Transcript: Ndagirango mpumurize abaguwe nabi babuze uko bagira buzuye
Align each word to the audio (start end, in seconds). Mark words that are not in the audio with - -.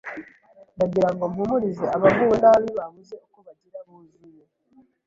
Ndagirango 0.75 1.23
mpumurize 1.33 1.85
abaguwe 1.95 2.35
nabi 2.43 2.67
babuze 2.79 3.15
uko 3.25 3.37
bagira 3.45 3.79
buzuye 3.87 4.43